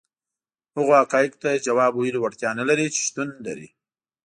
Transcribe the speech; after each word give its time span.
هغو 0.75 0.93
حقایقو 1.01 1.41
ته 1.43 1.63
ځواب 1.67 1.91
ویلو 1.95 2.19
وړتیا 2.21 2.49
نه 2.59 2.63
لري 2.69 2.85
چې 2.93 2.99
شتون 3.07 3.29
لري. 3.47 3.67